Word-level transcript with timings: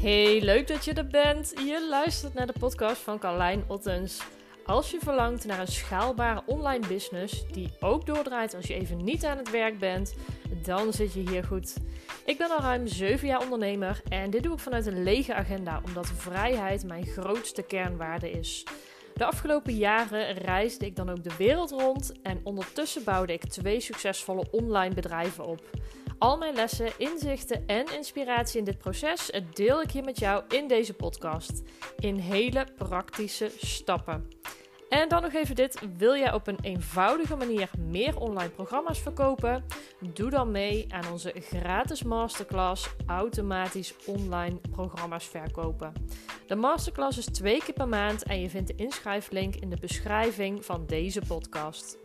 Hey, 0.00 0.40
leuk 0.40 0.66
dat 0.66 0.84
je 0.84 0.92
er 0.92 1.06
bent. 1.06 1.52
Je 1.56 1.86
luistert 1.90 2.34
naar 2.34 2.46
de 2.46 2.58
podcast 2.58 3.00
van 3.00 3.18
Carlijn 3.18 3.64
Ottens. 3.68 4.22
Als 4.66 4.90
je 4.90 4.98
verlangt 5.00 5.44
naar 5.44 5.60
een 5.60 5.66
schaalbare 5.66 6.42
online 6.46 6.86
business 6.86 7.46
die 7.46 7.70
ook 7.80 8.06
doordraait 8.06 8.54
als 8.54 8.66
je 8.66 8.74
even 8.74 9.04
niet 9.04 9.24
aan 9.24 9.36
het 9.36 9.50
werk 9.50 9.78
bent, 9.78 10.14
dan 10.62 10.92
zit 10.92 11.12
je 11.12 11.30
hier 11.30 11.44
goed. 11.44 11.76
Ik 12.24 12.38
ben 12.38 12.50
al 12.50 12.60
ruim 12.60 12.86
7 12.86 13.28
jaar 13.28 13.42
ondernemer 13.42 14.02
en 14.08 14.30
dit 14.30 14.42
doe 14.42 14.52
ik 14.52 14.58
vanuit 14.58 14.86
een 14.86 15.02
lege 15.02 15.34
agenda, 15.34 15.80
omdat 15.84 16.12
vrijheid 16.16 16.84
mijn 16.84 17.06
grootste 17.06 17.62
kernwaarde 17.62 18.30
is. 18.30 18.64
De 19.20 19.26
afgelopen 19.26 19.76
jaren 19.76 20.32
reisde 20.32 20.86
ik 20.86 20.96
dan 20.96 21.10
ook 21.10 21.22
de 21.22 21.36
wereld 21.38 21.70
rond 21.70 22.12
en 22.22 22.40
ondertussen 22.44 23.04
bouwde 23.04 23.32
ik 23.32 23.44
twee 23.44 23.80
succesvolle 23.80 24.46
online 24.50 24.94
bedrijven 24.94 25.46
op. 25.46 25.62
Al 26.18 26.38
mijn 26.38 26.54
lessen, 26.54 26.92
inzichten 26.98 27.66
en 27.66 27.94
inspiratie 27.96 28.58
in 28.58 28.64
dit 28.64 28.78
proces 28.78 29.30
deel 29.54 29.82
ik 29.82 29.90
hier 29.90 30.04
met 30.04 30.18
jou 30.18 30.44
in 30.48 30.68
deze 30.68 30.94
podcast. 30.94 31.62
In 31.98 32.16
hele 32.16 32.66
praktische 32.76 33.50
stappen. 33.56 34.39
En 34.90 35.08
dan 35.08 35.22
nog 35.22 35.32
even 35.32 35.54
dit: 35.54 35.80
wil 35.96 36.16
jij 36.16 36.32
op 36.32 36.46
een 36.46 36.58
eenvoudige 36.62 37.36
manier 37.36 37.70
meer 37.78 38.16
online 38.16 38.50
programma's 38.50 38.98
verkopen? 38.98 39.64
Doe 40.00 40.30
dan 40.30 40.50
mee 40.50 40.86
aan 40.88 41.12
onze 41.12 41.32
gratis 41.40 42.02
masterclass 42.02 42.88
Automatisch 43.06 43.94
online 44.06 44.60
programma's 44.70 45.24
verkopen. 45.24 45.92
De 46.46 46.54
masterclass 46.54 47.18
is 47.18 47.24
twee 47.24 47.62
keer 47.62 47.74
per 47.74 47.88
maand 47.88 48.22
en 48.22 48.40
je 48.40 48.50
vindt 48.50 48.68
de 48.68 48.74
inschrijflink 48.74 49.54
in 49.54 49.70
de 49.70 49.78
beschrijving 49.80 50.64
van 50.64 50.86
deze 50.86 51.20
podcast. 51.28 51.99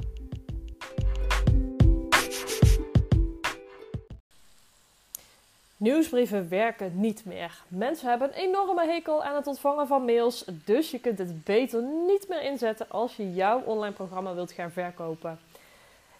Nieuwsbrieven 5.77 6.49
werken 6.49 6.99
niet 6.99 7.25
meer. 7.25 7.63
Mensen 7.67 8.09
hebben 8.09 8.27
een 8.27 8.33
enorme 8.33 8.85
hekel 8.85 9.23
aan 9.23 9.35
het 9.35 9.47
ontvangen 9.47 9.87
van 9.87 10.05
mails, 10.05 10.45
dus 10.65 10.91
je 10.91 10.99
kunt 10.99 11.17
het 11.17 11.43
beter 11.43 11.83
niet 11.83 12.25
meer 12.29 12.41
inzetten 12.41 12.89
als 12.89 13.15
je 13.15 13.33
jouw 13.33 13.61
online 13.61 13.93
programma 13.93 14.33
wilt 14.33 14.51
gaan 14.51 14.71
verkopen. 14.71 15.39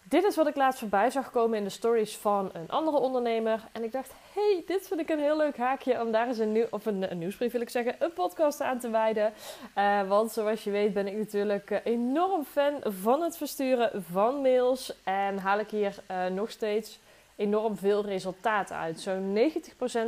Dit 0.02 0.24
is 0.24 0.36
wat 0.36 0.46
ik 0.46 0.56
laatst 0.56 0.78
voorbij 0.78 1.10
zag 1.10 1.30
komen 1.30 1.58
in 1.58 1.64
de 1.64 1.70
stories 1.70 2.16
van 2.16 2.50
een 2.52 2.68
andere 2.68 2.96
ondernemer. 2.96 3.60
En 3.72 3.84
ik 3.84 3.92
dacht, 3.92 4.12
hey, 4.34 4.62
dit 4.66 4.88
vind 4.88 5.00
ik 5.00 5.08
een 5.08 5.18
heel 5.18 5.36
leuk 5.36 5.56
haakje 5.56 6.00
om 6.00 6.12
daar 6.12 6.26
eens 6.26 6.38
een, 6.38 6.52
nieuw, 6.52 6.66
of 6.70 6.86
een, 6.86 7.18
nieuwsbrief 7.18 7.52
wil 7.52 7.60
ik 7.60 7.70
zeggen, 7.70 7.96
een 7.98 8.12
podcast 8.12 8.60
aan 8.60 8.78
te 8.78 8.90
wijden. 8.90 9.32
Uh, 9.78 10.08
want 10.08 10.32
zoals 10.32 10.64
je 10.64 10.70
weet 10.70 10.92
ben 10.92 11.06
ik 11.06 11.16
natuurlijk 11.16 11.80
enorm 11.84 12.44
fan 12.44 12.74
van 12.82 13.22
het 13.22 13.36
versturen 13.36 14.04
van 14.10 14.40
mails. 14.40 15.02
En 15.04 15.38
haal 15.38 15.58
ik 15.58 15.70
hier 15.70 15.98
uh, 16.10 16.26
nog 16.26 16.50
steeds 16.50 16.98
enorm 17.36 17.76
veel 17.76 18.04
resultaat 18.04 18.72
uit. 18.72 19.00
Zo'n 19.00 19.38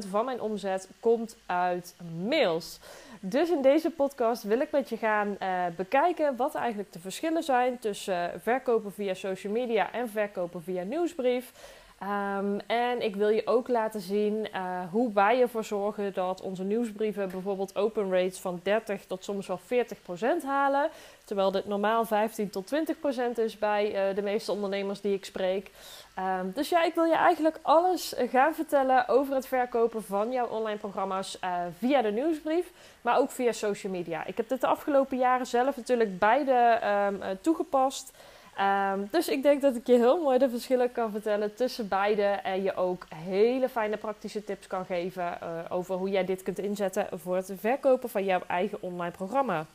90% 0.05 0.09
van 0.11 0.25
mijn 0.25 0.41
omzet 0.41 0.89
komt 1.01 1.37
uit 1.47 1.95
mails. 2.27 2.81
Dus 3.21 3.51
in 3.51 3.63
deze 3.63 3.91
podcast 3.91 4.43
wil 4.43 4.61
ik 4.61 4.71
met 4.71 4.89
je 4.89 4.97
gaan 4.97 5.37
uh, 5.43 5.65
bekijken 5.77 6.37
wat 6.37 6.55
eigenlijk 6.55 6.93
de 6.93 6.99
verschillen 6.99 7.43
zijn 7.43 7.79
tussen 7.79 8.29
uh, 8.35 8.41
verkopen 8.41 8.93
via 8.93 9.15
social 9.15 9.53
media 9.53 9.93
en 9.93 10.09
verkopen 10.09 10.63
via 10.63 10.83
nieuwsbrief. 10.83 11.53
Um, 12.03 12.61
en 12.67 13.03
ik 13.03 13.17
wil 13.17 13.29
je 13.29 13.47
ook 13.47 13.69
laten 13.69 14.01
zien 14.01 14.49
uh, 14.55 14.81
hoe 14.91 15.13
wij 15.13 15.41
ervoor 15.41 15.65
zorgen 15.65 16.15
dat 16.15 16.41
onze 16.41 16.65
nieuwsbrieven 16.65 17.29
bijvoorbeeld 17.29 17.77
open 17.77 18.11
rates 18.11 18.39
van 18.39 18.61
30 18.63 19.05
tot 19.05 19.25
soms 19.25 19.47
wel 19.47 19.61
40% 20.43 20.45
halen. 20.45 20.91
Terwijl 21.25 21.51
dit 21.51 21.67
normaal 21.67 22.05
15 22.05 22.51
tot 22.51 22.75
20% 22.75 23.39
is 23.39 23.59
bij 23.59 24.09
uh, 24.11 24.15
de 24.15 24.23
meeste 24.23 24.53
ondernemers 24.53 25.01
die 25.01 25.15
ik 25.15 25.25
spreek. 25.25 25.71
Um, 26.19 26.53
dus 26.55 26.69
ja, 26.69 26.85
ik 26.85 26.95
wil 26.95 27.05
je 27.05 27.17
eigenlijk 27.17 27.59
alles 27.63 28.15
gaan 28.31 28.55
vertellen 28.55 29.09
over 29.09 29.35
het 29.35 29.47
verkopen 29.47 30.05
van 30.05 30.33
jouw 30.33 30.47
online 30.47 30.79
programma's 30.79 31.39
via 31.79 32.03
de 32.03 32.11
nieuwsbrief, 32.11 32.73
maar 33.03 33.19
ook 33.19 33.31
via 33.31 33.53
social 33.53 33.93
media. 33.93 34.27
Ik 34.27 34.37
heb 34.37 34.49
dit 34.49 34.61
de 34.61 34.67
afgelopen 34.67 35.19
jaren 35.19 35.47
zelf 35.47 35.77
natuurlijk 35.77 36.19
beide 36.19 36.81
um, 37.11 37.39
toegepast. 37.41 38.13
Um, 38.61 39.09
dus 39.11 39.29
ik 39.29 39.43
denk 39.43 39.63
dat 39.63 39.77
ik 39.77 39.87
je 39.87 39.97
heel 39.97 40.23
mooi 40.23 40.39
de 40.39 40.51
verschillen 40.51 40.93
kan 40.93 41.11
vertellen 41.11 41.55
tussen 41.55 41.89
beide. 41.89 42.23
En 42.23 42.63
je 42.63 42.77
ook 42.77 43.07
hele 43.15 43.69
fijne 43.69 43.97
praktische 43.97 44.45
tips 44.45 44.67
kan 44.67 44.85
geven 44.85 45.39
uh, 45.43 45.49
over 45.69 45.95
hoe 45.95 46.11
jij 46.11 46.25
dit 46.25 46.43
kunt 46.43 46.59
inzetten 46.59 47.07
voor 47.13 47.37
het 47.37 47.53
verkopen 47.57 48.09
van 48.09 48.25
jouw 48.25 48.43
eigen 48.47 48.83
online 48.83 49.11
programma. 49.11 49.67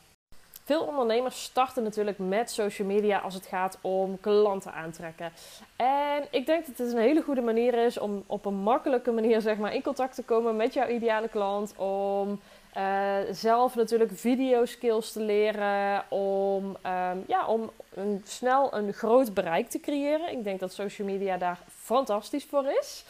Veel 0.64 0.82
ondernemers 0.82 1.42
starten 1.42 1.82
natuurlijk 1.82 2.18
met 2.18 2.50
social 2.50 2.88
media 2.88 3.18
als 3.18 3.34
het 3.34 3.46
gaat 3.46 3.78
om 3.80 4.20
klanten 4.20 4.72
aantrekken. 4.72 5.32
En 5.76 6.24
ik 6.30 6.46
denk 6.46 6.66
dat 6.66 6.78
het 6.78 6.92
een 6.92 6.98
hele 6.98 7.22
goede 7.22 7.40
manier 7.40 7.74
is 7.74 7.98
om 7.98 8.24
op 8.26 8.44
een 8.44 8.54
makkelijke 8.54 9.10
manier 9.10 9.40
zeg 9.40 9.56
maar, 9.56 9.74
in 9.74 9.82
contact 9.82 10.14
te 10.14 10.22
komen 10.22 10.56
met 10.56 10.74
jouw 10.74 10.88
ideale 10.88 11.28
klant. 11.28 11.76
Om 11.76 12.40
uh, 12.76 13.16
zelf 13.30 13.74
natuurlijk 13.74 14.10
video 14.14 14.64
skills 14.64 15.12
te 15.12 15.20
leren. 15.20 16.04
Om, 16.08 16.64
um, 16.64 17.24
ja, 17.26 17.46
om 17.46 17.70
een, 17.94 18.22
snel 18.26 18.74
een 18.74 18.92
groot 18.92 19.34
bereik 19.34 19.70
te 19.70 19.80
creëren. 19.80 20.30
Ik 20.30 20.44
denk 20.44 20.60
dat 20.60 20.72
social 20.72 21.08
media 21.08 21.36
daar 21.36 21.58
fantastisch 21.68 22.44
voor 22.44 22.66
is. 22.80 23.04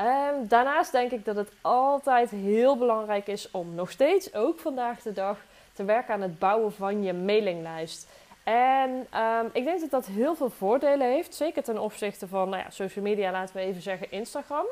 Um, 0.00 0.48
daarnaast 0.48 0.92
denk 0.92 1.10
ik 1.10 1.24
dat 1.24 1.36
het 1.36 1.50
altijd 1.60 2.30
heel 2.30 2.76
belangrijk 2.76 3.26
is 3.26 3.50
om 3.50 3.74
nog 3.74 3.90
steeds, 3.90 4.34
ook 4.34 4.58
vandaag 4.58 5.02
de 5.02 5.12
dag 5.12 5.38
te 5.74 5.84
werken 5.84 6.14
aan 6.14 6.20
het 6.20 6.38
bouwen 6.38 6.72
van 6.72 7.02
je 7.02 7.12
mailinglijst. 7.12 8.08
En 8.44 8.90
um, 8.90 9.50
ik 9.52 9.64
denk 9.64 9.80
dat 9.80 9.90
dat 9.90 10.06
heel 10.06 10.34
veel 10.34 10.50
voordelen 10.50 11.06
heeft. 11.06 11.34
Zeker 11.34 11.62
ten 11.62 11.78
opzichte 11.78 12.28
van 12.28 12.48
nou 12.48 12.62
ja, 12.62 12.70
social 12.70 13.04
media, 13.04 13.30
laten 13.30 13.56
we 13.56 13.62
even 13.62 13.82
zeggen 13.82 14.10
Instagram. 14.10 14.64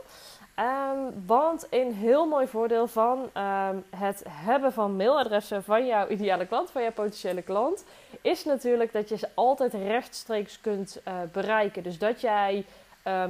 Um, 0.57 1.25
want 1.27 1.67
een 1.71 1.93
heel 1.93 2.27
mooi 2.27 2.47
voordeel 2.47 2.87
van 2.87 3.19
um, 3.37 3.85
het 3.97 4.25
hebben 4.29 4.73
van 4.73 4.97
mailadressen 4.97 5.65
van 5.65 5.87
jouw 5.87 6.09
ideale 6.09 6.47
klant, 6.47 6.71
van 6.71 6.83
jouw 6.83 6.93
potentiële 6.93 7.43
klant, 7.43 7.85
is 8.21 8.45
natuurlijk 8.45 8.93
dat 8.93 9.09
je 9.09 9.17
ze 9.17 9.29
altijd 9.35 9.75
rechtstreeks 9.75 10.61
kunt 10.61 11.01
uh, 11.09 11.15
bereiken. 11.33 11.83
Dus 11.83 11.99
dat 11.99 12.21
jij 12.21 12.65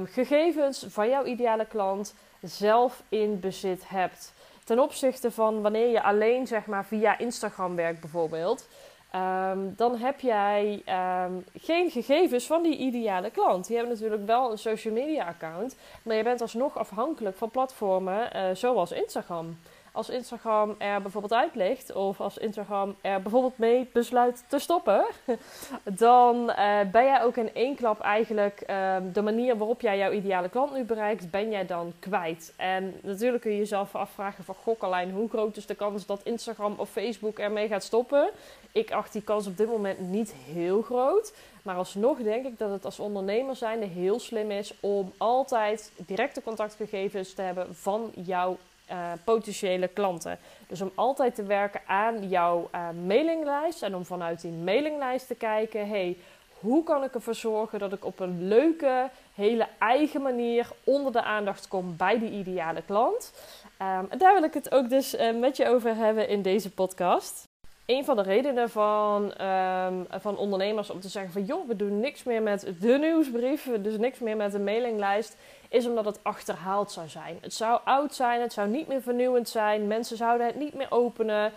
gegevens 0.03 0.85
van 0.87 1.09
jouw 1.09 1.23
ideale 1.23 1.65
klant 1.65 2.13
zelf 2.41 3.03
in 3.09 3.39
bezit 3.39 3.89
hebt. 3.89 4.33
Ten 4.65 4.79
opzichte 4.79 5.31
van 5.31 5.61
wanneer 5.61 5.87
je 5.87 6.03
alleen 6.03 6.47
zeg 6.47 6.65
maar 6.65 6.85
via 6.85 7.17
Instagram 7.17 7.75
werkt 7.75 8.01
bijvoorbeeld. 8.01 8.67
Um, 9.15 9.73
dan 9.75 9.95
heb 9.97 10.19
jij 10.19 10.83
um, 11.25 11.45
geen 11.53 11.91
gegevens 11.91 12.45
van 12.45 12.63
die 12.63 12.77
ideale 12.77 13.29
klant. 13.29 13.67
Die 13.67 13.75
hebben 13.77 13.93
natuurlijk 13.93 14.25
wel 14.25 14.51
een 14.51 14.57
social 14.57 14.93
media 14.93 15.25
account, 15.25 15.75
maar 16.03 16.15
je 16.15 16.23
bent 16.23 16.41
alsnog 16.41 16.77
afhankelijk 16.77 17.37
van 17.37 17.49
platformen 17.49 18.29
uh, 18.35 18.43
zoals 18.53 18.91
Instagram 18.91 19.57
als 19.93 20.09
Instagram 20.09 20.75
er 20.77 21.01
bijvoorbeeld 21.01 21.33
uit 21.33 21.55
ligt, 21.55 21.93
of 21.93 22.21
als 22.21 22.37
Instagram 22.37 22.95
er 23.01 23.21
bijvoorbeeld 23.21 23.57
mee 23.57 23.89
besluit 23.93 24.43
te 24.47 24.59
stoppen, 24.59 25.05
dan 25.83 26.49
uh, 26.49 26.79
ben 26.91 27.03
jij 27.03 27.23
ook 27.23 27.37
in 27.37 27.53
één 27.53 27.75
klap 27.75 27.99
eigenlijk 27.99 28.63
uh, 28.69 28.95
de 29.13 29.21
manier 29.21 29.57
waarop 29.57 29.81
jij 29.81 29.97
jouw 29.97 30.11
ideale 30.11 30.49
klant 30.49 30.73
nu 30.73 30.83
bereikt, 30.83 31.31
ben 31.31 31.49
jij 31.49 31.65
dan 31.65 31.93
kwijt. 31.99 32.53
En 32.55 32.93
natuurlijk 33.01 33.41
kun 33.41 33.51
je 33.51 33.57
jezelf 33.57 33.95
afvragen 33.95 34.43
van 34.43 34.55
gokkerlijn, 34.55 35.11
hoe 35.11 35.29
groot 35.29 35.57
is 35.57 35.65
de 35.65 35.75
kans 35.75 36.05
dat 36.05 36.21
Instagram 36.23 36.73
of 36.77 36.89
Facebook 36.89 37.39
ermee 37.39 37.67
gaat 37.67 37.83
stoppen? 37.83 38.29
Ik 38.71 38.91
acht 38.91 39.13
die 39.13 39.21
kans 39.21 39.47
op 39.47 39.57
dit 39.57 39.67
moment 39.67 39.99
niet 39.99 40.33
heel 40.33 40.81
groot. 40.81 41.33
Maar 41.61 41.75
alsnog 41.75 42.17
denk 42.17 42.45
ik 42.45 42.57
dat 42.57 42.71
het 42.71 42.85
als 42.85 42.99
ondernemer 42.99 43.55
zijnde 43.55 43.85
heel 43.85 44.19
slim 44.19 44.51
is 44.51 44.73
om 44.79 45.13
altijd 45.17 45.91
directe 45.95 46.43
contactgegevens 46.43 47.33
te 47.33 47.41
hebben 47.41 47.75
van 47.75 48.11
jouw 48.15 48.57
uh, 48.91 49.11
potentiële 49.23 49.87
klanten. 49.87 50.39
Dus 50.67 50.81
om 50.81 50.91
altijd 50.95 51.35
te 51.35 51.43
werken 51.43 51.81
aan 51.87 52.27
jouw 52.27 52.69
uh, 52.75 52.89
mailinglijst 53.05 53.83
en 53.83 53.95
om 53.95 54.05
vanuit 54.05 54.41
die 54.41 54.51
mailinglijst 54.51 55.27
te 55.27 55.35
kijken: 55.35 55.89
hey, 55.89 56.17
hoe 56.59 56.83
kan 56.83 57.03
ik 57.03 57.13
ervoor 57.13 57.35
zorgen 57.35 57.79
dat 57.79 57.93
ik 57.93 58.05
op 58.05 58.19
een 58.19 58.47
leuke, 58.47 59.09
hele 59.35 59.67
eigen 59.79 60.21
manier 60.21 60.69
onder 60.83 61.11
de 61.11 61.23
aandacht 61.23 61.67
kom 61.67 61.97
bij 61.97 62.19
die 62.19 62.31
ideale 62.31 62.81
klant? 62.81 63.33
En 63.77 64.17
daar 64.17 64.33
wil 64.33 64.43
ik 64.43 64.53
het 64.53 64.71
ook 64.71 64.89
dus 64.89 65.15
uh, 65.15 65.39
met 65.39 65.57
je 65.57 65.67
over 65.67 65.95
hebben 65.95 66.27
in 66.27 66.41
deze 66.41 66.71
podcast. 66.71 67.51
Een 67.85 68.05
van 68.05 68.15
de 68.15 68.21
redenen 68.21 68.69
van, 68.69 69.41
um, 69.41 70.05
van 70.09 70.37
ondernemers 70.37 70.89
om 70.89 70.99
te 70.99 71.09
zeggen 71.09 71.31
van 71.31 71.43
joh, 71.43 71.67
we 71.67 71.75
doen 71.75 71.99
niks 71.99 72.23
meer 72.23 72.41
met 72.41 72.73
de 72.79 72.97
nieuwsbrief, 72.97 73.69
dus 73.79 73.97
niks 73.97 74.19
meer 74.19 74.35
met 74.35 74.51
de 74.51 74.59
mailinglijst, 74.59 75.37
is 75.69 75.87
omdat 75.87 76.05
het 76.05 76.19
achterhaald 76.21 76.91
zou 76.91 77.07
zijn. 77.07 77.37
Het 77.41 77.53
zou 77.53 77.79
oud 77.83 78.15
zijn, 78.15 78.41
het 78.41 78.53
zou 78.53 78.67
niet 78.67 78.87
meer 78.87 79.01
vernieuwend 79.01 79.49
zijn, 79.49 79.87
mensen 79.87 80.17
zouden 80.17 80.47
het 80.47 80.55
niet 80.55 80.73
meer 80.73 80.87
openen. 80.89 81.51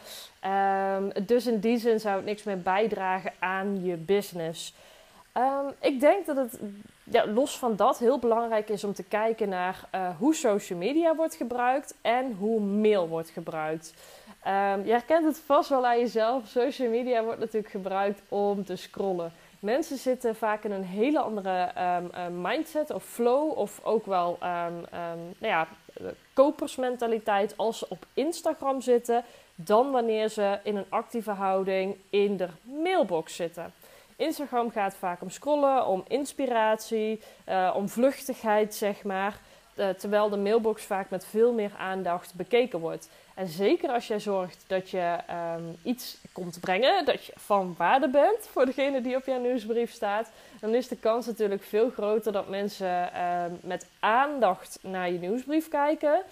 Um, 0.96 1.12
dus 1.26 1.46
in 1.46 1.61
die 1.61 1.78
zin 1.78 2.00
zou 2.00 2.17
het 2.17 2.25
niks 2.25 2.43
meer 2.43 2.62
bijdragen 2.62 3.32
aan 3.38 3.84
je 3.84 3.96
business. 3.96 4.75
Um, 5.37 5.73
ik 5.81 6.00
denk 6.00 6.26
dat 6.26 6.37
het 6.37 6.58
ja, 7.05 7.26
los 7.26 7.58
van 7.58 7.76
dat 7.76 7.99
heel 7.99 8.19
belangrijk 8.19 8.69
is 8.69 8.84
om 8.84 8.93
te 8.93 9.02
kijken 9.02 9.49
naar 9.49 9.88
uh, 9.94 10.08
hoe 10.19 10.34
social 10.34 10.78
media 10.78 11.14
wordt 11.14 11.34
gebruikt 11.34 11.94
en 12.00 12.37
hoe 12.38 12.61
mail 12.61 13.08
wordt 13.08 13.31
gebruikt. 13.31 13.94
Um, 14.47 14.85
je 14.85 14.91
herkent 14.91 15.25
het 15.25 15.39
vast 15.39 15.69
wel 15.69 15.87
aan 15.87 15.99
jezelf. 15.99 16.47
Social 16.47 16.89
media 16.89 17.23
wordt 17.23 17.41
natuurlijk 17.41 17.71
gebruikt 17.71 18.23
om 18.29 18.65
te 18.65 18.77
scrollen. 18.77 19.33
Mensen 19.61 19.97
zitten 19.97 20.37
vaak 20.37 20.65
in 20.65 20.71
een 20.71 20.85
hele 20.85 21.21
andere 21.21 21.71
um, 22.27 22.41
mindset 22.41 22.91
of 22.91 23.05
flow, 23.05 23.59
of 23.59 23.81
ook 23.83 24.07
wel 24.07 24.39
um, 24.43 24.87
nou 25.39 25.53
ja, 25.53 25.67
kopersmentaliteit 26.33 27.57
als 27.57 27.79
ze 27.79 27.87
op 27.89 28.07
Instagram 28.15 28.81
zitten, 28.81 29.25
dan 29.55 29.91
wanneer 29.91 30.29
ze 30.29 30.59
in 30.63 30.77
een 30.77 30.87
actieve 30.89 31.31
houding 31.31 31.97
in 32.11 32.37
de 32.37 32.49
mailbox 32.63 33.37
zitten. 33.37 33.73
Instagram 34.17 34.71
gaat 34.71 34.95
vaak 34.95 35.23
om 35.23 35.31
scrollen, 35.31 35.87
om 35.87 36.05
inspiratie, 36.09 37.21
uh, 37.49 37.75
om 37.77 37.89
vluchtigheid, 37.89 38.75
zeg 38.75 39.05
maar. 39.05 39.41
Uh, 39.76 39.88
terwijl 39.88 40.28
de 40.28 40.37
mailbox 40.37 40.82
vaak 40.82 41.11
met 41.11 41.26
veel 41.26 41.52
meer 41.52 41.70
aandacht 41.78 42.34
bekeken 42.34 42.78
wordt. 42.78 43.08
En 43.34 43.46
zeker 43.46 43.90
als 43.90 44.06
jij 44.06 44.20
zorgt 44.20 44.64
dat 44.67 44.90
je 44.90 45.17
um, 45.56 45.76
iets 45.82 46.17
komt 46.32 46.61
brengen, 46.61 47.05
dat 47.05 47.25
je 47.25 47.32
van 47.37 47.75
waarde 47.78 48.08
bent 48.08 48.49
voor 48.50 48.67
degene 48.67 49.00
die 49.00 49.17
op 49.17 49.25
jouw 49.25 49.40
nieuwsbrief 49.40 49.93
staat, 49.93 50.31
dan 50.61 50.75
is 50.75 50.88
de 50.88 50.96
kans 50.96 51.26
natuurlijk 51.26 51.62
veel 51.62 51.90
groter 51.90 52.32
dat 52.32 52.49
mensen 52.49 53.23
um, 53.23 53.58
met 53.62 53.87
aandacht 54.00 54.78
naar 54.81 55.11
je 55.11 55.19
nieuwsbrief 55.19 55.69
kijken, 55.69 56.23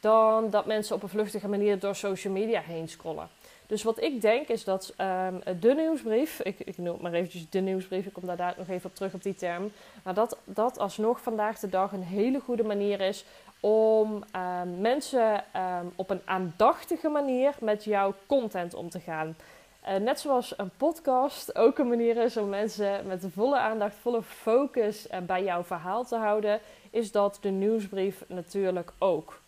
dan 0.00 0.50
dat 0.50 0.66
mensen 0.66 0.96
op 0.96 1.02
een 1.02 1.08
vluchtige 1.08 1.48
manier 1.48 1.78
door 1.78 1.94
social 1.94 2.32
media 2.32 2.60
heen 2.60 2.88
scrollen. 2.88 3.28
Dus 3.66 3.82
wat 3.82 4.02
ik 4.02 4.20
denk 4.20 4.48
is 4.48 4.64
dat 4.64 4.94
um, 5.00 5.58
de 5.60 5.74
nieuwsbrief, 5.74 6.40
ik, 6.40 6.58
ik 6.58 6.78
noem 6.78 6.92
het 6.92 7.02
maar 7.02 7.12
eventjes 7.12 7.50
de 7.50 7.60
nieuwsbrief, 7.60 8.06
ik 8.06 8.12
kom 8.12 8.36
daar 8.36 8.54
nog 8.56 8.68
even 8.68 8.90
op 8.90 8.94
terug 8.96 9.14
op 9.14 9.22
die 9.22 9.34
term, 9.34 9.70
maar 10.02 10.14
dat 10.14 10.36
dat 10.44 10.78
alsnog 10.78 11.20
vandaag 11.20 11.58
de 11.58 11.68
dag 11.68 11.92
een 11.92 12.02
hele 12.02 12.40
goede 12.40 12.64
manier 12.64 13.00
is 13.00 13.24
om 13.60 14.24
um, 14.36 14.80
mensen 14.80 15.44
um, 15.56 15.92
op 15.96 16.10
een 16.10 16.20
aandachtige 16.24 17.08
manier 17.08 17.54
met 17.60 17.84
jouw 17.84 18.14
content 18.26 18.74
om 18.74 18.90
te 18.90 19.00
gaan. 19.00 19.36
Uh, 19.88 19.96
net 19.96 20.20
zoals 20.20 20.58
een 20.58 20.70
podcast 20.76 21.56
ook 21.56 21.78
een 21.78 21.88
manier 21.88 22.16
is 22.16 22.36
om 22.36 22.48
mensen 22.48 23.06
met 23.06 23.24
volle 23.34 23.58
aandacht, 23.58 23.94
volle 23.94 24.22
focus 24.22 25.06
uh, 25.06 25.18
bij 25.18 25.44
jouw 25.44 25.64
verhaal 25.64 26.04
te 26.04 26.16
houden, 26.16 26.60
is 26.90 27.12
dat 27.12 27.38
de 27.40 27.50
nieuwsbrief 27.50 28.24
natuurlijk 28.26 28.92
ook. 28.98 29.42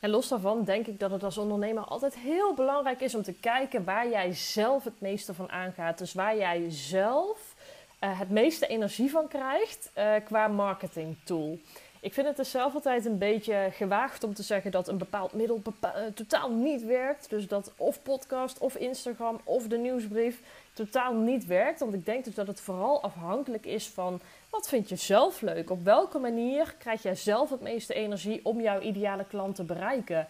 En 0.00 0.10
los 0.10 0.28
daarvan 0.28 0.64
denk 0.64 0.86
ik 0.86 1.00
dat 1.00 1.10
het 1.10 1.22
als 1.22 1.38
ondernemer 1.38 1.84
altijd 1.84 2.14
heel 2.14 2.54
belangrijk 2.54 3.00
is 3.00 3.14
om 3.14 3.22
te 3.22 3.32
kijken 3.32 3.84
waar 3.84 4.08
jij 4.08 4.32
zelf 4.32 4.84
het 4.84 5.00
meeste 5.00 5.34
van 5.34 5.50
aangaat. 5.50 5.98
Dus 5.98 6.12
waar 6.12 6.36
jij 6.36 6.64
zelf 6.68 7.54
uh, 8.00 8.18
het 8.18 8.30
meeste 8.30 8.66
energie 8.66 9.10
van 9.10 9.28
krijgt 9.28 9.90
uh, 9.98 10.14
qua 10.24 10.48
marketing 10.48 11.16
tool. 11.24 11.58
Ik 12.00 12.12
vind 12.12 12.26
het 12.26 12.38
er 12.38 12.44
zelf 12.44 12.74
altijd 12.74 13.04
een 13.04 13.18
beetje 13.18 13.68
gewaagd 13.72 14.24
om 14.24 14.34
te 14.34 14.42
zeggen 14.42 14.70
dat 14.70 14.88
een 14.88 14.98
bepaald 14.98 15.32
middel 15.32 15.62
uh, 15.82 15.90
totaal 16.14 16.50
niet 16.50 16.84
werkt. 16.84 17.30
Dus 17.30 17.48
dat 17.48 17.72
of 17.76 18.02
podcast 18.02 18.58
of 18.58 18.76
Instagram 18.76 19.40
of 19.44 19.66
de 19.66 19.78
nieuwsbrief 19.78 20.40
totaal 20.76 21.14
niet 21.14 21.46
werkt. 21.46 21.80
Want 21.80 21.94
ik 21.94 22.04
denk 22.04 22.24
dus 22.24 22.34
dat 22.34 22.46
het 22.46 22.60
vooral 22.60 23.02
afhankelijk 23.02 23.66
is 23.66 23.88
van 23.88 24.20
wat 24.50 24.68
vind 24.68 24.88
je 24.88 24.96
zelf 24.96 25.40
leuk? 25.40 25.70
Op 25.70 25.84
welke 25.84 26.18
manier 26.18 26.74
krijg 26.78 27.02
jij 27.02 27.14
zelf 27.14 27.50
het 27.50 27.60
meeste 27.60 27.94
energie 27.94 28.40
om 28.42 28.60
jouw 28.60 28.80
ideale 28.80 29.24
klant 29.24 29.54
te 29.54 29.64
bereiken? 29.64 30.26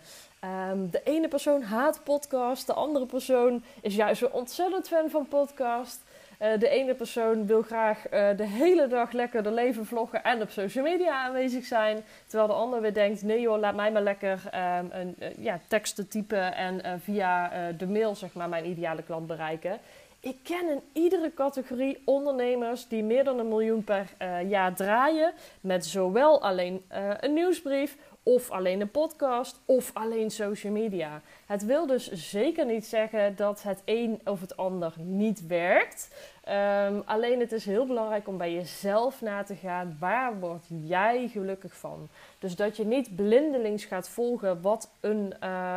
Um, 0.70 0.90
de 0.90 1.00
ene 1.04 1.28
persoon 1.28 1.62
haat 1.62 2.00
podcast, 2.04 2.66
de 2.66 2.72
andere 2.72 3.06
persoon 3.06 3.64
is 3.80 3.94
juist 3.94 4.18
zo 4.18 4.28
ontzettend 4.32 4.88
fan 4.88 5.10
van 5.10 5.28
podcast. 5.28 6.04
Uh, 6.42 6.58
de 6.58 6.68
ene 6.68 6.94
persoon 6.94 7.46
wil 7.46 7.62
graag 7.62 8.12
uh, 8.12 8.28
de 8.36 8.46
hele 8.46 8.86
dag 8.86 9.12
lekker 9.12 9.42
de 9.42 9.52
leven 9.52 9.86
vloggen 9.86 10.24
en 10.24 10.42
op 10.42 10.50
social 10.50 10.84
media 10.84 11.24
aanwezig 11.24 11.64
zijn. 11.64 12.04
Terwijl 12.26 12.48
de 12.48 12.54
ander 12.54 12.80
weer 12.80 12.94
denkt: 12.94 13.22
nee 13.22 13.40
joh, 13.40 13.58
laat 13.58 13.74
mij 13.74 13.92
maar 13.92 14.02
lekker 14.02 14.42
um, 14.54 14.88
een, 14.92 15.16
uh, 15.18 15.28
ja, 15.38 15.60
teksten 15.68 16.08
typen 16.08 16.54
en 16.54 17.00
via 17.00 17.50
de 17.72 17.86
mail 17.86 18.14
zeg 18.14 18.34
maar, 18.34 18.48
mijn 18.48 18.66
ideale 18.66 19.02
klant 19.02 19.26
bereiken. 19.26 19.80
Ik 20.26 20.38
ken 20.42 20.70
in 20.70 20.82
iedere 20.92 21.34
categorie 21.34 22.02
ondernemers 22.04 22.88
die 22.88 23.02
meer 23.02 23.24
dan 23.24 23.38
een 23.38 23.48
miljoen 23.48 23.84
per 23.84 24.12
uh, 24.22 24.50
jaar 24.50 24.74
draaien. 24.74 25.32
Met 25.60 25.86
zowel 25.86 26.42
alleen 26.42 26.84
uh, 26.92 27.10
een 27.20 27.32
nieuwsbrief, 27.32 27.96
of 28.22 28.50
alleen 28.50 28.80
een 28.80 28.90
podcast, 28.90 29.60
of 29.64 29.90
alleen 29.94 30.30
social 30.30 30.72
media. 30.72 31.22
Het 31.46 31.64
wil 31.64 31.86
dus 31.86 32.12
zeker 32.12 32.66
niet 32.66 32.86
zeggen 32.86 33.36
dat 33.36 33.62
het 33.62 33.82
een 33.84 34.20
of 34.24 34.40
het 34.40 34.56
ander 34.56 34.92
niet 34.96 35.46
werkt. 35.46 36.10
Um, 36.48 37.02
alleen 37.04 37.40
het 37.40 37.52
is 37.52 37.64
heel 37.64 37.86
belangrijk 37.86 38.28
om 38.28 38.38
bij 38.38 38.52
jezelf 38.52 39.20
na 39.20 39.42
te 39.42 39.54
gaan. 39.54 39.96
Waar 40.00 40.38
word 40.38 40.64
jij 40.68 41.28
gelukkig 41.28 41.76
van? 41.76 42.08
Dus 42.38 42.56
dat 42.56 42.76
je 42.76 42.84
niet 42.84 43.16
blindelings 43.16 43.84
gaat 43.84 44.08
volgen 44.08 44.62
wat, 44.62 44.90
een, 45.00 45.34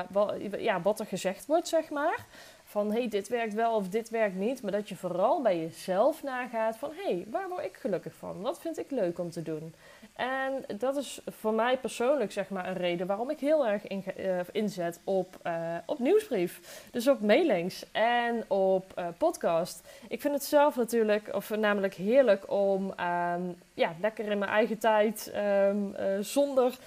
wat, 0.10 0.36
ja, 0.57 0.81
wat 0.81 1.00
er 1.00 1.06
gezegd 1.06 1.46
wordt, 1.46 1.68
zeg 1.68 1.90
maar 1.90 2.25
van 2.69 2.92
hey, 2.92 3.10
dit 3.10 3.27
werkt 3.27 3.54
wel 3.54 3.75
of 3.75 3.89
dit 3.89 4.10
werkt 4.10 4.36
niet. 4.36 4.62
Maar 4.62 4.71
dat 4.71 4.89
je 4.89 4.95
vooral 4.95 5.42
bij 5.42 5.60
jezelf 5.60 6.24
nagaat 6.24 6.77
van 6.77 6.92
hey, 6.95 7.25
waar 7.30 7.50
word 7.50 7.66
ik 7.66 7.77
gelukkig 7.77 8.13
van? 8.13 8.42
Wat 8.42 8.60
vind 8.60 8.77
ik 8.77 8.92
leuk 8.92 9.19
om 9.19 9.30
te 9.30 9.42
doen? 9.42 9.74
En 10.16 10.66
dat 10.77 10.95
is 10.95 11.21
voor 11.25 11.54
mij 11.54 11.77
persoonlijk 11.77 12.31
zeg 12.31 12.50
maar 12.50 12.68
een 12.68 12.77
reden 12.77 13.07
waarom 13.07 13.30
ik 13.30 13.39
heel 13.39 13.68
erg 13.68 13.88
in, 13.88 14.04
uh, 14.18 14.39
inzet 14.51 15.00
op, 15.04 15.38
uh, 15.48 15.75
op 15.86 16.00
nieuwsbrief. 16.00 16.86
Dus 16.92 17.07
op 17.07 17.21
mailings 17.21 17.86
en 17.92 18.44
op 18.48 18.94
uh, 18.98 19.07
podcast. 19.18 19.88
Ik 20.07 20.22
vind 20.22 20.33
het 20.33 20.44
zelf 20.44 20.75
natuurlijk, 20.75 21.30
of 21.36 21.50
namelijk 21.50 21.94
heerlijk 21.94 22.51
om 22.51 22.83
um, 22.83 23.56
ja, 23.74 23.95
lekker 24.01 24.25
in 24.25 24.38
mijn 24.38 24.51
eigen 24.51 24.77
tijd, 24.77 25.33
um, 25.36 25.95
zonder 26.19 26.77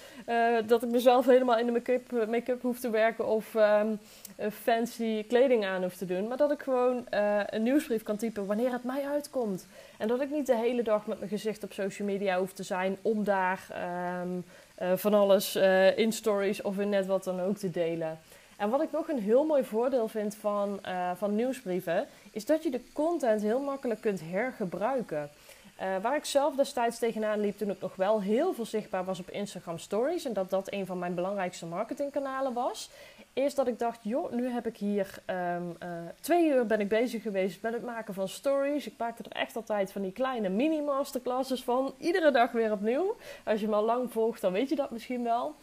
dat 0.65 0.83
ik 0.83 0.89
mezelf 0.89 1.25
helemaal 1.25 1.57
in 1.57 1.65
de 1.65 1.71
make-up 1.71 2.27
make 2.27 2.57
hoef 2.61 2.79
te 2.79 2.89
werken 2.89 3.27
of 3.27 3.53
um, 3.53 3.99
fancy 4.51 5.23
kleding 5.27 5.65
aan 5.65 5.81
hoef 5.83 5.95
te 5.95 6.05
doen. 6.05 6.27
Maar 6.27 6.37
dat 6.37 6.51
ik 6.51 6.61
gewoon 6.61 7.05
een 7.49 7.63
nieuwsbrief 7.63 8.03
kan 8.03 8.17
typen 8.17 8.45
wanneer 8.45 8.71
het 8.71 8.83
mij 8.83 9.05
uitkomt. 9.05 9.67
En 9.97 10.07
dat 10.07 10.21
ik 10.21 10.29
niet 10.29 10.45
de 10.45 10.55
hele 10.55 10.83
dag 10.83 11.07
met 11.07 11.17
mijn 11.17 11.29
gezicht 11.29 11.63
op 11.63 11.73
social 11.73 12.07
media 12.07 12.39
hoef 12.39 12.53
te 12.53 12.63
zijn 12.63 12.97
om 13.01 13.23
daar 13.23 13.67
um, 14.21 14.43
uh, 14.81 14.91
van 14.95 15.13
alles 15.13 15.55
in 15.95 16.11
stories 16.11 16.61
of 16.61 16.79
in 16.79 16.89
net 16.89 17.05
wat 17.05 17.23
dan 17.23 17.41
ook 17.41 17.57
te 17.57 17.71
delen. 17.71 18.19
En 18.57 18.69
wat 18.69 18.81
ik 18.81 18.91
nog 18.91 19.07
een 19.07 19.19
heel 19.19 19.45
mooi 19.45 19.63
voordeel 19.63 20.07
vind 20.07 20.35
van, 20.35 20.79
van 21.15 21.35
nieuwsbrieven, 21.35 22.07
is 22.31 22.45
dat 22.45 22.63
je 22.63 22.69
de 22.69 22.81
content 22.93 23.41
heel 23.41 23.59
makkelijk 23.59 24.01
kunt 24.01 24.21
hergebruiken. 24.23 25.29
waar 26.01 26.15
ik 26.15 26.25
zelf 26.25 26.55
destijds 26.55 26.99
tegenaan 26.99 27.39
liep 27.39 27.57
toen 27.57 27.69
ik 27.69 27.81
nog 27.81 27.95
wel 27.95 28.21
heel 28.21 28.53
veel 28.53 28.65
zichtbaar 28.65 29.05
was 29.05 29.19
op 29.19 29.29
Instagram 29.29 29.77
Stories 29.77 30.25
en 30.25 30.33
dat 30.33 30.49
dat 30.49 30.71
een 30.71 30.85
van 30.85 30.99
mijn 30.99 31.15
belangrijkste 31.15 31.65
marketingkanalen 31.65 32.53
was, 32.53 32.89
is 33.33 33.55
dat 33.55 33.67
ik 33.67 33.79
dacht, 33.79 33.99
joh, 34.01 34.31
nu 34.31 34.47
heb 34.47 34.67
ik 34.67 34.77
hier 34.77 35.07
um, 35.25 35.75
uh, 35.83 35.89
twee 36.19 36.49
uur 36.49 36.65
ben 36.65 36.79
ik 36.79 36.87
bezig 36.87 37.21
geweest 37.21 37.61
met 37.61 37.73
het 37.73 37.83
maken 37.83 38.13
van 38.13 38.27
stories. 38.27 38.87
Ik 38.87 38.93
maakte 38.97 39.23
er 39.23 39.35
echt 39.35 39.55
altijd 39.55 39.91
van 39.91 40.01
die 40.01 40.11
kleine 40.11 40.49
mini-masterclasses 40.49 41.63
van. 41.63 41.93
Iedere 41.97 42.31
dag 42.31 42.51
weer 42.51 42.71
opnieuw. 42.71 43.15
Als 43.43 43.61
je 43.61 43.67
me 43.67 43.75
al 43.75 43.85
lang 43.85 44.11
volgt, 44.11 44.41
dan 44.41 44.51
weet 44.51 44.69
je 44.69 44.75
dat 44.75 44.91
misschien 44.91 45.23
wel. 45.23 45.55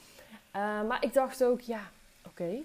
Uh, 0.57 0.63
maar 0.89 1.05
ik 1.05 1.13
dacht 1.13 1.45
ook, 1.45 1.61
ja, 1.61 1.91
oké. 2.27 2.59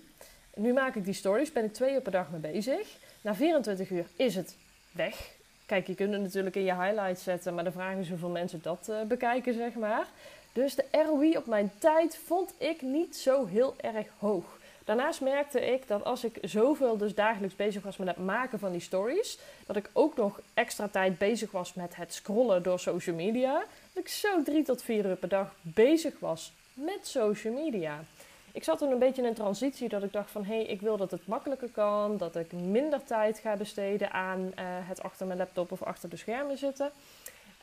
Nu 0.55 0.73
maak 0.73 0.95
ik 0.95 1.05
die 1.05 1.13
stories, 1.13 1.51
ben 1.51 1.63
ik 1.63 1.73
twee 1.73 1.93
uur 1.93 2.01
per 2.01 2.11
dag 2.11 2.29
mee 2.31 2.51
bezig. 2.51 2.97
Na 3.21 3.35
24 3.35 3.89
uur 3.89 4.05
is 4.15 4.35
het 4.35 4.55
weg. 4.91 5.33
Kijk, 5.65 5.87
je 5.87 5.95
kunt 5.95 6.13
het 6.13 6.21
natuurlijk 6.21 6.55
in 6.55 6.63
je 6.63 6.75
highlights 6.75 7.23
zetten, 7.23 7.53
maar 7.53 7.63
de 7.63 7.71
vraag 7.71 7.97
is 7.97 8.09
hoeveel 8.09 8.29
mensen 8.29 8.59
dat 8.61 8.87
uh, 8.89 9.01
bekijken, 9.01 9.53
zeg 9.53 9.73
maar. 9.73 10.07
Dus 10.53 10.75
de 10.75 10.85
ROI 10.91 11.37
op 11.37 11.45
mijn 11.45 11.71
tijd 11.79 12.17
vond 12.25 12.53
ik 12.57 12.81
niet 12.81 13.17
zo 13.17 13.45
heel 13.45 13.75
erg 13.77 14.07
hoog. 14.17 14.57
Daarnaast 14.85 15.21
merkte 15.21 15.59
ik 15.59 15.87
dat 15.87 16.03
als 16.03 16.23
ik 16.23 16.37
zoveel 16.41 16.97
dus 16.97 17.15
dagelijks 17.15 17.55
bezig 17.55 17.83
was 17.83 17.97
met 17.97 18.07
het 18.07 18.17
maken 18.17 18.59
van 18.59 18.71
die 18.71 18.81
stories, 18.81 19.39
dat 19.65 19.75
ik 19.75 19.89
ook 19.93 20.15
nog 20.15 20.39
extra 20.53 20.87
tijd 20.87 21.17
bezig 21.17 21.51
was 21.51 21.73
met 21.73 21.95
het 21.95 22.13
scrollen 22.13 22.63
door 22.63 22.79
social 22.79 23.15
media. 23.15 23.53
Dat 23.93 24.03
ik 24.03 24.07
zo 24.07 24.43
drie 24.43 24.63
tot 24.63 24.81
vier 24.81 25.05
uur 25.05 25.15
per 25.15 25.29
dag 25.29 25.53
bezig 25.61 26.19
was 26.19 26.53
met 26.73 27.07
social 27.07 27.53
media. 27.53 28.03
Ik 28.51 28.63
zat 28.63 28.77
toen 28.77 28.91
een 28.91 28.99
beetje 28.99 29.21
in 29.21 29.27
een 29.27 29.33
transitie 29.33 29.89
dat 29.89 30.03
ik 30.03 30.13
dacht 30.13 30.31
van 30.31 30.45
hé, 30.45 30.55
hey, 30.55 30.65
ik 30.65 30.81
wil 30.81 30.97
dat 30.97 31.11
het 31.11 31.27
makkelijker 31.27 31.69
kan, 31.69 32.17
dat 32.17 32.35
ik 32.35 32.51
minder 32.51 33.03
tijd 33.03 33.39
ga 33.39 33.55
besteden 33.55 34.11
aan 34.11 34.39
uh, 34.39 34.51
het 34.59 35.03
achter 35.03 35.25
mijn 35.25 35.37
laptop 35.37 35.71
of 35.71 35.83
achter 35.83 36.09
de 36.09 36.17
schermen 36.17 36.57
zitten. 36.57 36.91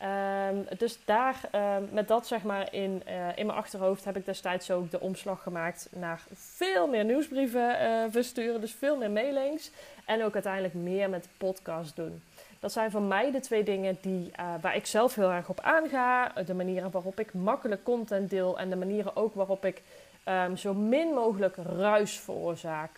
Um, 0.03 0.67
dus 0.79 0.99
daar, 1.05 1.41
um, 1.55 1.89
met 1.93 2.09
dat 2.09 2.27
zeg 2.27 2.43
maar 2.43 2.75
in, 2.75 3.03
uh, 3.09 3.37
in 3.37 3.47
mijn 3.47 3.59
achterhoofd, 3.59 4.05
heb 4.05 4.17
ik 4.17 4.25
destijds 4.25 4.71
ook 4.71 4.91
de 4.91 5.01
omslag 5.01 5.43
gemaakt 5.43 5.89
naar 5.91 6.23
veel 6.35 6.87
meer 6.87 7.05
nieuwsbrieven 7.05 7.83
uh, 7.83 8.05
versturen. 8.11 8.61
Dus 8.61 8.73
veel 8.73 8.97
meer 8.97 9.11
mailings. 9.11 9.71
En 10.05 10.25
ook 10.25 10.35
uiteindelijk 10.35 10.75
meer 10.75 11.11
met 11.11 11.29
podcast 11.37 11.97
doen. 11.97 12.23
Dat 12.61 12.73
zijn 12.73 12.91
voor 12.91 13.03
mij 13.03 13.31
de 13.31 13.41
twee 13.41 13.63
dingen 13.63 13.99
die, 14.01 14.31
uh, 14.41 14.55
waar 14.61 14.77
ik 14.77 14.87
zelf 14.87 15.15
heel 15.15 15.31
erg 15.31 15.49
op 15.49 15.61
aanga. 15.61 16.33
De 16.47 16.55
manieren 16.55 16.91
waarop 16.91 17.21
ik 17.21 17.35
makkelijk 17.35 17.83
content 17.83 18.31
deel. 18.31 18.59
En 18.59 18.71
de 18.71 18.77
manieren 18.77 19.17
ook 19.17 19.35
waarop 19.35 19.65
ik 19.65 19.83
um, 20.29 20.57
zo 20.57 20.75
min 20.75 21.09
mogelijk 21.15 21.57
ruis 21.57 22.21
veroorzaak. 22.21 22.91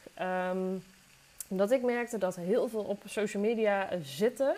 omdat 1.49 1.71
ik 1.71 1.83
merkte 1.83 2.19
dat 2.19 2.37
heel 2.37 2.69
veel 2.69 2.83
op 2.83 3.03
social 3.07 3.43
media 3.43 3.89
zitten 4.03 4.57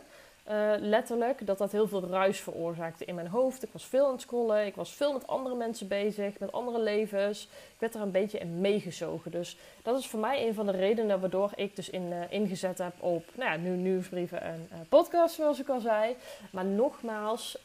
Uh, 0.50 0.72
letterlijk, 0.78 1.46
dat 1.46 1.58
dat 1.58 1.72
heel 1.72 1.88
veel 1.88 2.08
ruis 2.08 2.40
veroorzaakte 2.40 3.04
in 3.04 3.14
mijn 3.14 3.28
hoofd. 3.28 3.62
Ik 3.62 3.68
was 3.72 3.84
veel 3.84 4.06
aan 4.06 4.12
het 4.12 4.20
scrollen, 4.20 4.66
ik 4.66 4.74
was 4.74 4.94
veel 4.94 5.12
met 5.12 5.26
andere 5.26 5.54
mensen 5.54 5.88
bezig, 5.88 6.38
met 6.38 6.52
andere 6.52 6.80
levens. 6.80 7.42
Ik 7.44 7.78
werd 7.78 7.94
er 7.94 8.00
een 8.00 8.10
beetje 8.10 8.38
in 8.38 8.60
meegezogen. 8.60 9.30
Dus 9.30 9.58
dat 9.82 9.98
is 9.98 10.06
voor 10.06 10.20
mij 10.20 10.46
een 10.46 10.54
van 10.54 10.66
de 10.66 10.72
redenen 10.72 11.20
waardoor 11.20 11.50
ik 11.54 11.76
dus 11.76 11.90
in, 11.90 12.02
uh, 12.02 12.20
ingezet 12.28 12.78
heb 12.78 13.02
op 13.02 13.24
nou 13.34 13.50
ja, 13.50 13.56
nu 13.56 13.70
nieuwsbrieven 13.70 14.42
en 14.42 14.68
uh, 14.72 14.78
podcast, 14.88 15.34
zoals 15.34 15.60
ik 15.60 15.68
al 15.68 15.80
zei. 15.80 16.16
Maar 16.52 16.64
nogmaals, 16.64 17.58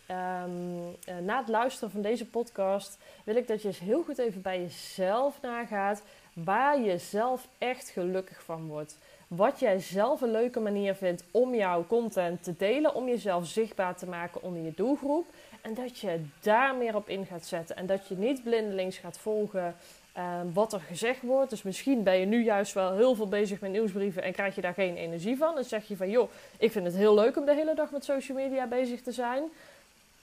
um, 0.45 0.97
na 1.25 1.38
het 1.38 1.47
luisteren 1.47 1.91
van 1.91 2.01
deze 2.01 2.25
podcast 2.25 2.97
wil 3.23 3.35
ik 3.35 3.47
dat 3.47 3.61
je 3.61 3.67
eens 3.67 3.79
heel 3.79 4.03
goed 4.03 4.17
even 4.17 4.41
bij 4.41 4.61
jezelf 4.61 5.41
nagaat 5.41 6.03
waar 6.33 6.79
je 6.79 6.97
zelf 6.97 7.47
echt 7.57 7.89
gelukkig 7.89 8.43
van 8.43 8.67
wordt 8.67 8.97
wat 9.35 9.59
jij 9.59 9.79
zelf 9.79 10.21
een 10.21 10.31
leuke 10.31 10.59
manier 10.59 10.95
vindt 10.95 11.23
om 11.31 11.55
jouw 11.55 11.85
content 11.88 12.43
te 12.43 12.55
delen, 12.57 12.95
om 12.95 13.07
jezelf 13.07 13.47
zichtbaar 13.47 13.95
te 13.95 14.05
maken 14.05 14.43
onder 14.43 14.63
je 14.63 14.73
doelgroep. 14.75 15.25
En 15.61 15.73
dat 15.73 16.00
je 16.00 16.21
daar 16.41 16.75
meer 16.75 16.95
op 16.95 17.09
in 17.09 17.25
gaat 17.25 17.45
zetten. 17.45 17.75
En 17.75 17.85
dat 17.85 18.07
je 18.07 18.15
niet 18.15 18.43
blindelings 18.43 18.97
gaat 18.97 19.17
volgen 19.17 19.75
ehm, 20.13 20.53
wat 20.53 20.73
er 20.73 20.79
gezegd 20.79 21.21
wordt. 21.21 21.50
Dus 21.50 21.63
misschien 21.63 22.03
ben 22.03 22.17
je 22.17 22.25
nu 22.25 22.43
juist 22.43 22.73
wel 22.73 22.95
heel 22.95 23.15
veel 23.15 23.27
bezig 23.27 23.59
met 23.59 23.71
nieuwsbrieven 23.71 24.23
en 24.23 24.33
krijg 24.33 24.55
je 24.55 24.61
daar 24.61 24.73
geen 24.73 24.95
energie 24.95 25.38
van. 25.38 25.55
Dan 25.55 25.63
zeg 25.63 25.88
je 25.88 25.97
van 25.97 26.09
joh, 26.09 26.29
ik 26.57 26.71
vind 26.71 26.85
het 26.85 26.95
heel 26.95 27.13
leuk 27.13 27.38
om 27.38 27.45
de 27.45 27.55
hele 27.55 27.75
dag 27.75 27.91
met 27.91 28.03
social 28.03 28.38
media 28.38 28.67
bezig 28.67 29.01
te 29.01 29.11
zijn. 29.11 29.43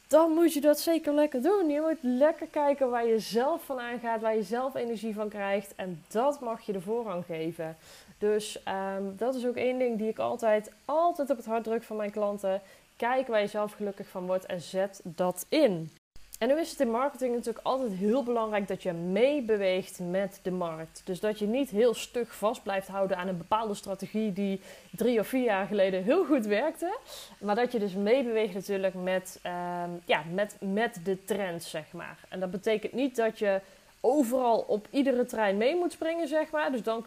Dan 0.08 0.30
moet 0.30 0.52
je 0.52 0.60
dat 0.60 0.80
zeker 0.80 1.14
lekker 1.14 1.42
doen. 1.42 1.68
Je 1.68 1.80
moet 1.80 2.18
lekker 2.18 2.46
kijken 2.46 2.90
waar 2.90 3.06
je 3.06 3.18
zelf 3.18 3.64
van 3.64 3.80
aangaat, 3.80 4.20
waar 4.20 4.36
je 4.36 4.42
zelf 4.42 4.74
energie 4.74 5.14
van 5.14 5.28
krijgt. 5.28 5.74
En 5.74 6.02
dat 6.08 6.40
mag 6.40 6.60
je 6.60 6.72
de 6.72 6.80
voorrang 6.80 7.24
geven. 7.24 7.76
Dus 8.18 8.62
ehm, 8.62 9.02
dat 9.16 9.34
is 9.34 9.46
ook 9.46 9.56
één 9.56 9.78
ding 9.78 9.98
die 9.98 10.08
ik 10.08 10.18
altijd, 10.18 10.72
altijd 10.84 11.30
op 11.30 11.36
het 11.36 11.46
hart 11.46 11.64
druk 11.64 11.82
van 11.82 11.96
mijn 11.96 12.10
klanten. 12.10 12.60
Kijk 12.96 13.26
waar 13.26 13.40
je 13.40 13.46
zelf 13.46 13.72
gelukkig 13.72 14.08
van 14.08 14.26
wordt 14.26 14.46
en 14.46 14.60
zet 14.60 15.00
dat 15.04 15.46
in. 15.48 15.90
En 16.38 16.48
nu 16.48 16.60
is 16.60 16.70
het 16.70 16.80
in 16.80 16.90
marketing 16.90 17.34
natuurlijk 17.34 17.66
altijd 17.66 17.92
heel 17.92 18.22
belangrijk 18.22 18.68
dat 18.68 18.82
je 18.82 18.92
meebeweegt 18.92 19.98
met 19.98 20.40
de 20.42 20.50
markt. 20.50 21.02
Dus 21.04 21.20
dat 21.20 21.38
je 21.38 21.46
niet 21.46 21.70
heel 21.70 21.94
stug 21.94 22.34
vast 22.34 22.62
blijft 22.62 22.88
houden 22.88 23.16
aan 23.16 23.28
een 23.28 23.36
bepaalde 23.36 23.74
strategie 23.74 24.32
die 24.32 24.60
drie 24.90 25.20
of 25.20 25.26
vier 25.26 25.44
jaar 25.44 25.66
geleden 25.66 26.02
heel 26.02 26.24
goed 26.24 26.46
werkte. 26.46 26.98
Maar 27.40 27.54
dat 27.54 27.72
je 27.72 27.78
dus 27.78 27.94
meebeweegt 27.94 28.54
natuurlijk 28.54 28.94
met, 28.94 29.40
um, 29.46 30.00
ja, 30.04 30.22
met, 30.32 30.56
met 30.60 31.00
de 31.04 31.24
trends, 31.24 31.70
zeg 31.70 31.92
maar. 31.92 32.18
En 32.28 32.40
dat 32.40 32.50
betekent 32.50 32.92
niet 32.92 33.16
dat 33.16 33.38
je 33.38 33.60
overal 34.00 34.58
op 34.58 34.86
iedere 34.90 35.24
trein 35.24 35.56
mee 35.56 35.76
moet 35.76 35.92
springen, 35.92 36.28
zeg 36.28 36.50
maar. 36.50 36.72
Dus 36.72 36.82
dan 36.82 37.04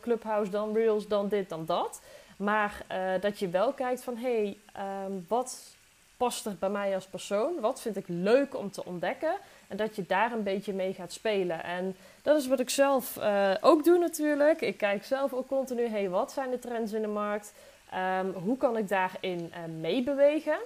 Clubhouse, 0.00 0.50
dan 0.50 0.74
Reels, 0.74 1.08
dan 1.08 1.28
dit, 1.28 1.48
dan 1.48 1.66
dat. 1.66 2.00
Maar 2.36 2.84
uh, 2.92 3.20
dat 3.20 3.38
je 3.38 3.48
wel 3.48 3.72
kijkt 3.72 4.02
van, 4.02 4.16
hé, 4.16 4.56
hey, 4.74 5.04
um, 5.06 5.24
wat 5.28 5.76
past 6.18 6.58
bij 6.58 6.68
mij 6.68 6.94
als 6.94 7.06
persoon? 7.06 7.60
Wat 7.60 7.80
vind 7.80 7.96
ik 7.96 8.04
leuk 8.06 8.56
om 8.56 8.70
te 8.70 8.84
ontdekken? 8.84 9.34
En 9.68 9.76
dat 9.76 9.96
je 9.96 10.06
daar 10.06 10.32
een 10.32 10.42
beetje 10.42 10.72
mee 10.72 10.94
gaat 10.94 11.12
spelen. 11.12 11.64
En 11.64 11.96
dat 12.22 12.36
is 12.36 12.46
wat 12.46 12.60
ik 12.60 12.70
zelf 12.70 13.16
uh, 13.16 13.54
ook 13.60 13.84
doe 13.84 13.98
natuurlijk. 13.98 14.60
Ik 14.60 14.76
kijk 14.76 15.04
zelf 15.04 15.32
ook 15.32 15.48
continu, 15.48 15.82
hé, 15.82 15.88
hey, 15.88 16.08
wat 16.08 16.32
zijn 16.32 16.50
de 16.50 16.58
trends 16.58 16.92
in 16.92 17.02
de 17.02 17.08
markt? 17.08 17.52
Um, 18.20 18.32
hoe 18.32 18.56
kan 18.56 18.76
ik 18.76 18.88
daarin 18.88 19.52
uh, 19.52 19.80
meebewegen? 19.80 20.58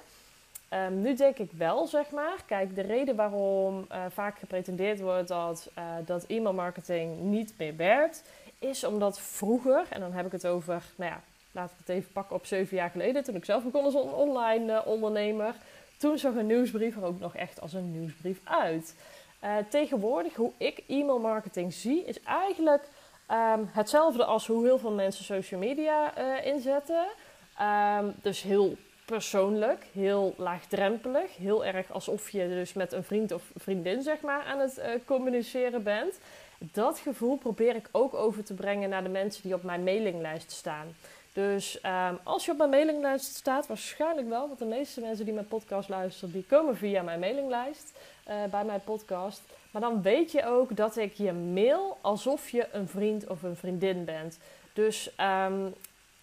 Um, 0.71 1.01
nu 1.01 1.15
denk 1.15 1.39
ik 1.39 1.51
wel, 1.53 1.87
zeg 1.87 2.11
maar. 2.11 2.37
Kijk, 2.47 2.75
de 2.75 2.81
reden 2.81 3.17
waarom 3.17 3.87
uh, 3.93 4.05
vaak 4.11 4.39
gepretendeerd 4.39 5.01
wordt 5.01 5.29
dat, 5.29 5.71
dat 6.05 6.25
e-mailmarketing 6.27 7.21
niet 7.21 7.55
meer 7.59 7.77
werkt, 7.77 8.23
is 8.59 8.85
omdat 8.85 9.21
vroeger, 9.21 9.87
en 9.89 10.01
dan 10.01 10.13
heb 10.13 10.27
ik 10.27 10.33
het 10.33 10.47
over, 10.47 10.83
nou 10.97 11.11
ja, 11.11 11.21
laten 11.53 11.77
we 11.77 11.83
het 11.87 11.97
even 11.97 12.13
pakken 12.13 12.37
op 12.37 12.47
zeven 12.47 12.77
jaar 12.77 12.91
geleden, 12.91 13.25
toen 13.25 13.35
ik 13.35 13.45
zelf 13.45 13.65
begon 13.65 13.85
als 13.85 13.95
online 13.95 14.73
uh, 14.73 14.87
ondernemer, 14.87 15.55
toen 15.97 16.19
zag 16.19 16.35
een 16.35 16.47
nieuwsbrief 16.47 16.97
er 16.97 17.05
ook 17.05 17.21
nog 17.21 17.37
echt 17.37 17.61
als 17.61 17.73
een 17.73 17.93
nieuwsbrief 18.01 18.41
uit. 18.45 18.95
tegenwoordig, 19.69 20.35
hoe 20.35 20.53
ik 20.57 20.83
e-mailmarketing 20.87 21.73
zie, 21.73 22.05
is 22.05 22.21
eigenlijk 22.21 22.83
um, 23.31 23.69
hetzelfde 23.73 24.25
als 24.25 24.47
hoe 24.47 24.65
heel 24.65 24.79
veel 24.79 24.93
mensen 24.93 25.25
social 25.25 25.61
media 25.61 26.17
inzetten. 26.43 27.07
Um, 27.61 28.15
dus 28.23 28.43
heel 28.43 28.77
persoonlijk, 29.05 29.87
heel 29.93 30.35
laagdrempelig. 30.37 31.37
Heel 31.37 31.65
erg 31.65 31.93
alsof 31.93 32.31
je 32.31 32.49
dus 32.49 32.73
met 32.73 32.93
een 32.93 33.05
vriend 33.05 33.33
of 33.33 33.43
vriendin 33.57 34.03
zeg 34.03 34.21
maar, 34.21 34.45
aan 34.45 34.59
het 34.59 34.81
communiceren 35.05 35.83
bent. 35.83 36.19
Dat 36.59 36.99
gevoel 36.99 37.37
probeer 37.37 37.77
ik 37.77 37.89
ook 37.93 38.15
over 38.15 38.45
te 38.45 38.55
brengen 38.55 38.89
naar 38.89 39.03
de 39.03 39.09
mensen 39.09 39.43
die 39.43 39.55
op 39.55 39.63
mijn 39.63 39.85
mailinglijst 39.85 40.51
staan. 40.51 40.95
Dus 41.33 41.79
um, 41.85 42.19
als 42.23 42.45
je 42.45 42.51
op 42.51 42.59
mijn 42.59 42.71
mailinglijst 42.71 43.35
staat, 43.35 43.67
waarschijnlijk 43.67 44.29
wel, 44.29 44.47
want 44.47 44.59
de 44.59 44.65
meeste 44.65 45.01
mensen 45.01 45.25
die 45.25 45.35
mijn 45.35 45.49
podcast 45.49 45.89
luisteren, 45.89 46.33
die 46.33 46.45
komen 46.49 46.77
via 46.77 47.03
mijn 47.03 47.21
mailinglijst 47.21 47.93
uh, 48.29 48.35
bij 48.51 48.65
mijn 48.65 48.85
podcast. 48.85 49.43
Maar 49.71 49.83
dan 49.83 50.03
weet 50.03 50.33
je 50.33 50.47
ook 50.47 50.77
dat 50.77 50.97
ik 50.97 51.13
je 51.13 51.33
mail 51.33 51.99
alsof 52.01 52.49
je 52.49 52.69
een 52.73 52.89
vriend 52.89 53.27
of 53.27 53.43
een 53.43 53.57
vriendin 53.57 54.05
bent. 54.05 54.39
Dus 54.73 55.11
um, 55.21 55.75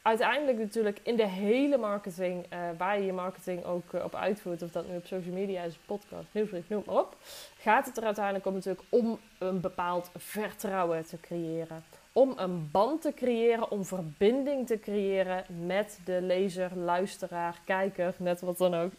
uiteindelijk 0.01 0.57
natuurlijk 0.57 0.99
in 1.03 1.15
de 1.15 1.27
hele 1.27 1.77
marketing, 1.77 2.45
uh, 2.53 2.59
waar 2.77 2.99
je 2.99 3.05
je 3.05 3.13
marketing 3.13 3.65
ook 3.65 3.93
uh, 3.93 4.03
op 4.03 4.15
uitvoert, 4.15 4.61
of 4.61 4.71
dat 4.71 4.87
nu 4.87 4.95
op 4.95 5.05
social 5.05 5.33
media 5.33 5.63
is, 5.63 5.77
podcast, 5.85 6.25
nieuwsbrief, 6.31 6.69
noem 6.69 6.83
maar 6.85 6.95
op, 6.95 7.15
gaat 7.59 7.85
het 7.85 7.97
er 7.97 8.03
uiteindelijk 8.03 8.45
om 8.45 8.53
natuurlijk 8.53 8.83
om 8.89 9.19
een 9.37 9.61
bepaald 9.61 10.09
vertrouwen 10.15 11.05
te 11.05 11.19
creëren. 11.19 11.83
Om 12.19 12.33
een 12.35 12.69
band 12.71 13.01
te 13.01 13.13
creëren, 13.13 13.71
om 13.71 13.85
verbinding 13.85 14.67
te 14.67 14.79
creëren 14.79 15.45
met 15.65 15.99
de 16.05 16.19
lezer, 16.21 16.71
luisteraar, 16.75 17.59
kijker, 17.65 18.13
net 18.17 18.41
wat 18.41 18.57
dan 18.57 18.75
ook. 18.75 18.91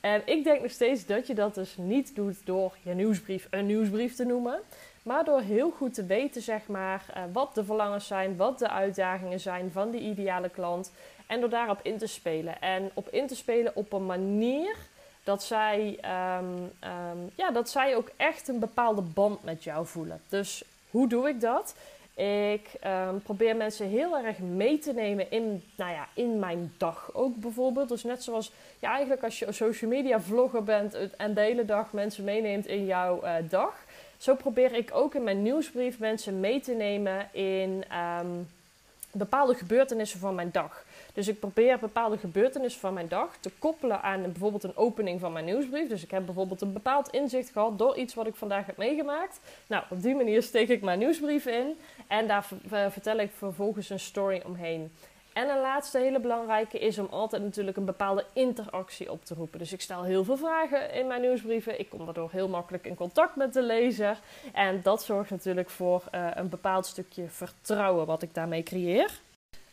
En 0.00 0.22
ik 0.24 0.44
denk 0.44 0.62
nog 0.62 0.70
steeds 0.70 1.06
dat 1.06 1.26
je 1.26 1.34
dat 1.34 1.54
dus 1.54 1.76
niet 1.76 2.14
doet 2.14 2.46
door 2.46 2.76
je 2.82 2.94
nieuwsbrief 2.94 3.46
een 3.50 3.66
nieuwsbrief 3.66 4.14
te 4.14 4.24
noemen. 4.24 4.60
Maar 5.02 5.24
door 5.24 5.40
heel 5.40 5.70
goed 5.70 5.94
te 5.94 6.04
weten, 6.04 6.42
zeg 6.42 6.66
maar, 6.66 7.04
uh, 7.16 7.22
wat 7.32 7.54
de 7.54 7.64
verlangens 7.64 8.06
zijn, 8.06 8.36
wat 8.36 8.58
de 8.58 8.68
uitdagingen 8.70 9.40
zijn 9.40 9.70
van 9.72 9.90
die 9.90 10.00
ideale 10.00 10.48
klant. 10.48 10.92
En 11.26 11.40
door 11.40 11.50
daarop 11.50 11.80
in 11.82 11.98
te 11.98 12.06
spelen. 12.06 12.60
En 12.60 12.90
op 12.94 13.08
in 13.08 13.26
te 13.26 13.36
spelen 13.36 13.76
op 13.76 13.92
een 13.92 14.06
manier 14.06 14.76
dat 15.24 15.42
zij, 15.42 15.98
um, 16.38 16.54
um, 16.54 17.30
ja, 17.34 17.50
dat 17.50 17.70
zij 17.70 17.96
ook 17.96 18.10
echt 18.16 18.48
een 18.48 18.58
bepaalde 18.58 19.02
band 19.02 19.44
met 19.44 19.64
jou 19.64 19.86
voelen. 19.86 20.20
Dus 20.28 20.64
hoe 20.90 21.08
doe 21.08 21.28
ik 21.28 21.40
dat? 21.40 21.74
Ik 22.20 22.70
um, 22.86 23.22
probeer 23.22 23.56
mensen 23.56 23.88
heel 23.88 24.18
erg 24.18 24.38
mee 24.38 24.78
te 24.78 24.92
nemen 24.92 25.30
in, 25.30 25.62
nou 25.76 25.92
ja, 25.92 26.08
in 26.14 26.38
mijn 26.38 26.72
dag 26.76 27.10
ook 27.12 27.36
bijvoorbeeld. 27.36 27.88
Dus 27.88 28.04
net 28.04 28.22
zoals 28.22 28.52
ja, 28.78 28.90
eigenlijk 28.90 29.24
als 29.24 29.38
je 29.38 29.52
social 29.52 29.90
media 29.90 30.20
vlogger 30.20 30.64
bent 30.64 31.16
en 31.16 31.34
de 31.34 31.40
hele 31.40 31.64
dag 31.64 31.92
mensen 31.92 32.24
meeneemt 32.24 32.66
in 32.66 32.84
jouw 32.84 33.24
uh, 33.24 33.34
dag 33.48 33.74
zo 34.20 34.34
probeer 34.34 34.72
ik 34.74 34.90
ook 34.92 35.14
in 35.14 35.24
mijn 35.24 35.42
nieuwsbrief 35.42 35.98
mensen 35.98 36.40
mee 36.40 36.60
te 36.60 36.72
nemen 36.72 37.28
in 37.32 37.84
um, 38.20 38.48
bepaalde 39.12 39.54
gebeurtenissen 39.54 40.18
van 40.18 40.34
mijn 40.34 40.50
dag. 40.52 40.84
Dus 41.14 41.28
ik 41.28 41.40
probeer 41.40 41.78
bepaalde 41.78 42.18
gebeurtenissen 42.18 42.80
van 42.80 42.94
mijn 42.94 43.08
dag 43.08 43.36
te 43.36 43.50
koppelen 43.58 44.02
aan 44.02 44.22
bijvoorbeeld 44.22 44.64
een 44.64 44.76
opening 44.76 45.20
van 45.20 45.32
mijn 45.32 45.44
nieuwsbrief. 45.44 45.88
Dus 45.88 46.02
ik 46.02 46.10
heb 46.10 46.24
bijvoorbeeld 46.24 46.60
een 46.60 46.72
bepaald 46.72 47.08
inzicht 47.08 47.50
gehad 47.50 47.78
door 47.78 47.96
iets 47.96 48.14
wat 48.14 48.26
ik 48.26 48.34
vandaag 48.34 48.66
heb 48.66 48.76
meegemaakt. 48.76 49.40
Nou, 49.66 49.84
op 49.90 50.02
die 50.02 50.14
manier 50.14 50.42
steek 50.42 50.68
ik 50.68 50.82
mijn 50.82 50.98
nieuwsbrief 50.98 51.46
in 51.46 51.78
en 52.06 52.26
daar 52.26 52.48
vertel 52.68 53.18
ik 53.18 53.30
vervolgens 53.36 53.90
een 53.90 54.00
story 54.00 54.42
omheen. 54.46 54.92
En 55.32 55.48
een 55.48 55.60
laatste 55.60 55.98
hele 55.98 56.20
belangrijke 56.20 56.78
is 56.78 56.98
om 56.98 57.06
altijd 57.10 57.42
natuurlijk 57.42 57.76
een 57.76 57.84
bepaalde 57.84 58.24
interactie 58.32 59.12
op 59.12 59.24
te 59.24 59.34
roepen. 59.34 59.58
Dus 59.58 59.72
ik 59.72 59.80
stel 59.80 60.02
heel 60.02 60.24
veel 60.24 60.36
vragen 60.36 60.92
in 60.92 61.06
mijn 61.06 61.20
nieuwsbrieven. 61.20 61.80
Ik 61.80 61.90
kom 61.90 62.04
daardoor 62.04 62.30
heel 62.32 62.48
makkelijk 62.48 62.86
in 62.86 62.94
contact 62.94 63.36
met 63.36 63.52
de 63.52 63.62
lezer. 63.62 64.18
En 64.52 64.80
dat 64.82 65.02
zorgt 65.02 65.30
natuurlijk 65.30 65.70
voor 65.70 66.04
uh, 66.14 66.26
een 66.34 66.48
bepaald 66.48 66.86
stukje 66.86 67.28
vertrouwen 67.28 68.06
wat 68.06 68.22
ik 68.22 68.34
daarmee 68.34 68.62
creëer. 68.62 69.20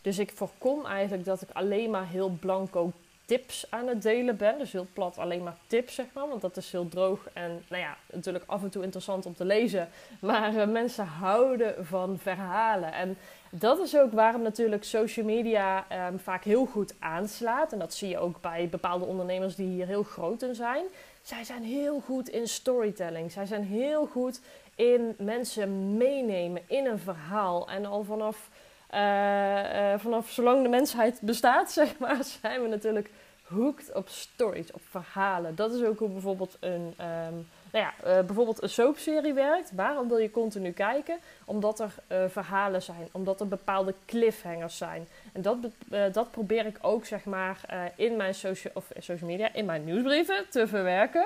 Dus 0.07 0.19
ik 0.19 0.31
voorkom 0.35 0.85
eigenlijk 0.85 1.25
dat 1.25 1.41
ik 1.41 1.49
alleen 1.53 1.89
maar 1.89 2.07
heel 2.07 2.29
blanco 2.29 2.91
tips 3.25 3.65
aan 3.69 3.87
het 3.87 4.01
delen 4.01 4.37
ben. 4.37 4.57
Dus 4.57 4.71
heel 4.71 4.87
plat 4.93 5.17
alleen 5.17 5.43
maar 5.43 5.57
tips, 5.67 5.95
zeg 5.95 6.05
maar. 6.13 6.27
Want 6.27 6.41
dat 6.41 6.57
is 6.57 6.71
heel 6.71 6.89
droog 6.89 7.29
en 7.33 7.63
nou 7.67 7.81
ja, 7.81 7.97
natuurlijk 8.13 8.43
af 8.47 8.63
en 8.63 8.69
toe 8.69 8.83
interessant 8.83 9.25
om 9.25 9.35
te 9.35 9.45
lezen. 9.45 9.89
Maar 10.19 10.53
uh, 10.53 10.67
mensen 10.67 11.05
houden 11.05 11.85
van 11.85 12.17
verhalen. 12.17 12.93
En 12.93 13.17
dat 13.49 13.79
is 13.79 13.97
ook 13.97 14.11
waarom 14.11 14.41
natuurlijk 14.41 14.83
social 14.83 15.25
media 15.25 15.85
um, 16.07 16.19
vaak 16.19 16.43
heel 16.43 16.65
goed 16.65 16.93
aanslaat. 16.99 17.73
En 17.73 17.79
dat 17.79 17.93
zie 17.93 18.09
je 18.09 18.17
ook 18.17 18.41
bij 18.41 18.67
bepaalde 18.71 19.05
ondernemers 19.05 19.55
die 19.55 19.67
hier 19.67 19.87
heel 19.87 20.03
groot 20.03 20.41
in 20.41 20.55
zijn. 20.55 20.83
Zij 21.21 21.43
zijn 21.43 21.63
heel 21.63 21.99
goed 22.05 22.29
in 22.29 22.47
storytelling. 22.47 23.31
Zij 23.31 23.45
zijn 23.45 23.63
heel 23.63 24.05
goed 24.05 24.39
in 24.75 25.15
mensen 25.17 25.97
meenemen 25.97 26.61
in 26.67 26.85
een 26.85 26.99
verhaal. 26.99 27.69
En 27.69 27.85
al 27.85 28.03
vanaf, 28.03 28.49
uh, 28.93 29.91
uh, 29.93 29.99
vanaf 29.99 30.29
zolang 30.29 30.63
de 30.63 30.69
mensheid 30.69 31.21
bestaat, 31.21 31.71
zeg 31.81 31.97
maar, 31.97 32.23
zijn 32.23 32.61
we 32.61 32.67
natuurlijk 32.67 33.09
hooked 33.43 33.93
op 33.93 34.07
stories, 34.07 34.71
op 34.71 34.81
verhalen. 34.89 35.55
Dat 35.55 35.73
is 35.73 35.83
ook 35.83 35.99
hoe 35.99 36.09
bijvoorbeeld 36.09 36.57
een, 36.59 36.93
um, 37.01 37.47
nou 37.71 37.85
ja, 37.85 38.19
uh, 38.19 38.25
bijvoorbeeld 38.25 38.63
een 38.63 38.69
soapserie 38.69 39.33
werkt. 39.33 39.71
Waarom 39.75 40.07
wil 40.07 40.17
je 40.17 40.31
continu 40.31 40.71
kijken? 40.71 41.17
Omdat 41.45 41.79
er 41.79 41.93
uh, 42.11 42.17
verhalen 42.27 42.81
zijn, 42.81 43.07
omdat 43.11 43.39
er 43.39 43.47
bepaalde 43.47 43.93
cliffhangers 44.05 44.77
zijn. 44.77 45.07
En 45.33 45.41
dat, 45.41 45.57
uh, 45.91 46.03
dat 46.11 46.31
probeer 46.31 46.65
ik 46.65 46.77
ook 46.81 47.05
zeg 47.05 47.25
maar 47.25 47.61
in 47.95 48.15
mijn 48.15 48.33
social, 48.33 48.73
of 48.75 48.91
social 48.97 49.29
media, 49.29 49.53
in 49.53 49.65
mijn 49.65 49.85
nieuwsbrieven 49.85 50.45
te 50.49 50.67
verwerken. 50.67 51.25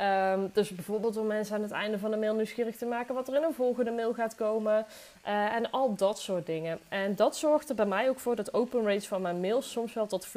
Um, 0.00 0.50
dus 0.52 0.70
bijvoorbeeld 0.70 1.16
om 1.16 1.26
mensen 1.26 1.54
aan 1.54 1.62
het 1.62 1.70
einde 1.70 1.98
van 1.98 2.10
de 2.10 2.16
mail 2.16 2.34
nieuwsgierig 2.34 2.76
te 2.76 2.86
maken 2.86 3.14
wat 3.14 3.28
er 3.28 3.36
in 3.36 3.42
een 3.42 3.54
volgende 3.54 3.90
mail 3.90 4.14
gaat 4.14 4.34
komen. 4.34 4.86
en 5.22 5.70
al 5.70 5.94
dat 5.94 6.18
soort 6.18 6.46
dingen. 6.46 6.78
En 6.88 7.14
dat 7.14 7.36
zorgt 7.36 7.68
er 7.68 7.74
bij 7.74 7.86
mij 7.86 8.08
ook 8.08 8.20
voor 8.20 8.36
dat 8.36 8.54
open 8.54 8.84
rates 8.84 9.08
van 9.08 9.22
mijn 9.22 9.40
mails 9.40 9.70
soms 9.70 9.94
wel 9.94 10.06
tot 10.06 10.28
40% 10.28 10.30